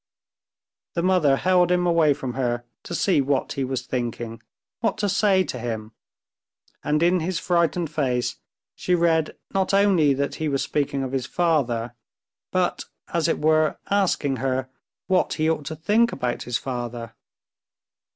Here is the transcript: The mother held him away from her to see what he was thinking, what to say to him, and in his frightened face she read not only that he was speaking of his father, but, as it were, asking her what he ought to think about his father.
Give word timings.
The 0.95 1.03
mother 1.03 1.35
held 1.35 1.71
him 1.71 1.85
away 1.85 2.15
from 2.15 2.33
her 2.33 2.63
to 2.85 2.95
see 2.95 3.21
what 3.21 3.51
he 3.53 3.63
was 3.63 3.85
thinking, 3.85 4.41
what 4.79 4.97
to 4.97 5.07
say 5.07 5.43
to 5.43 5.59
him, 5.59 5.91
and 6.83 7.03
in 7.03 7.19
his 7.19 7.37
frightened 7.37 7.91
face 7.91 8.37
she 8.73 8.95
read 8.95 9.37
not 9.53 9.75
only 9.75 10.15
that 10.15 10.33
he 10.41 10.49
was 10.49 10.63
speaking 10.63 11.03
of 11.03 11.11
his 11.11 11.27
father, 11.27 11.93
but, 12.51 12.85
as 13.13 13.27
it 13.27 13.37
were, 13.37 13.77
asking 13.91 14.37
her 14.37 14.71
what 15.05 15.33
he 15.35 15.47
ought 15.47 15.65
to 15.65 15.75
think 15.75 16.11
about 16.11 16.41
his 16.49 16.57
father. 16.57 17.13